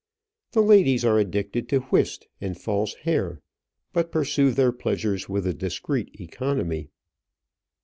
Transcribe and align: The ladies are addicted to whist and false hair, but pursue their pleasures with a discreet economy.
The 0.53 0.63
ladies 0.63 1.05
are 1.05 1.19
addicted 1.19 1.69
to 1.69 1.81
whist 1.81 2.27
and 2.41 2.59
false 2.59 2.95
hair, 2.95 3.39
but 3.93 4.11
pursue 4.11 4.49
their 4.49 4.71
pleasures 4.71 5.29
with 5.29 5.45
a 5.45 5.53
discreet 5.53 6.19
economy. 6.19 6.89